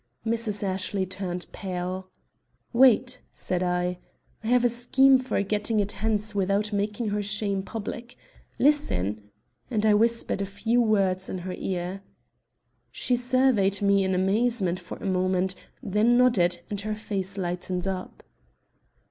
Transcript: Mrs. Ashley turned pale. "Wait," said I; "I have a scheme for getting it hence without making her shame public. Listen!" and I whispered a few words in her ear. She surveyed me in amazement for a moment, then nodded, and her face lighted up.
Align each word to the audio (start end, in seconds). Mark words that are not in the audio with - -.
Mrs. 0.25 0.63
Ashley 0.63 1.05
turned 1.05 1.45
pale. 1.51 2.09
"Wait," 2.73 3.21
said 3.33 3.61
I; 3.61 3.99
"I 4.43 4.47
have 4.47 4.65
a 4.65 4.67
scheme 4.69 5.19
for 5.19 5.39
getting 5.43 5.79
it 5.79 5.91
hence 5.91 6.33
without 6.33 6.73
making 6.73 7.09
her 7.09 7.21
shame 7.21 7.61
public. 7.61 8.15
Listen!" 8.57 9.29
and 9.69 9.85
I 9.85 9.93
whispered 9.93 10.41
a 10.41 10.45
few 10.47 10.81
words 10.81 11.29
in 11.29 11.37
her 11.45 11.53
ear. 11.53 12.01
She 12.91 13.15
surveyed 13.15 13.79
me 13.83 14.03
in 14.03 14.15
amazement 14.15 14.79
for 14.79 14.97
a 14.97 15.05
moment, 15.05 15.53
then 15.83 16.17
nodded, 16.17 16.61
and 16.71 16.81
her 16.81 16.95
face 16.95 17.37
lighted 17.37 17.85
up. 17.87 18.23